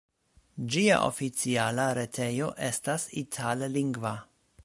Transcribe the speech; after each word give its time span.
Ĝia 0.75 0.95
oficiala 1.09 1.85
retejo 1.99 2.49
estas 2.71 3.07
itallingva. 3.25 4.17